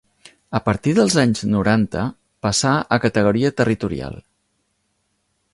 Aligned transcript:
A 0.59 0.61
partir 0.69 0.93
dels 0.99 1.17
anys 1.23 1.41
noranta 1.51 2.07
passà 2.47 2.73
a 2.97 3.01
categoria 3.07 3.55
territorial. 3.63 4.21